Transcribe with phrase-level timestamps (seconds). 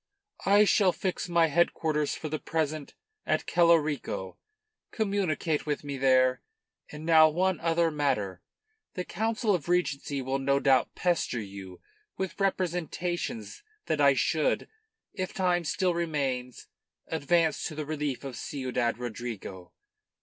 [0.47, 4.37] "I shall fix my headquarters for the present at Celorico.
[4.89, 6.41] Communicate with me there.
[6.91, 8.41] And now one other matter:
[8.95, 11.81] the Council of Regency will no doubt pester you
[12.17, 14.67] with representations that I should
[15.13, 16.65] if time still remains
[17.05, 19.71] advance to the relief of Ciudad Rodrigo.